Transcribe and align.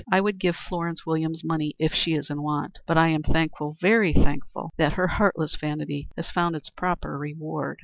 I 0.11 0.19
would 0.19 0.39
give 0.39 0.55
Florence 0.55 1.05
Williams 1.05 1.43
money 1.43 1.75
if 1.77 1.91
she 1.93 2.15
is 2.15 2.31
in 2.31 2.41
want, 2.41 2.79
but 2.87 2.97
I 2.97 3.09
am 3.09 3.21
thankful, 3.21 3.77
very 3.79 4.13
thankful, 4.13 4.71
that 4.79 4.93
her 4.93 5.07
heartless 5.07 5.55
vanity 5.55 6.09
has 6.15 6.31
found 6.31 6.55
its 6.55 6.71
proper 6.71 7.19
reward." 7.19 7.79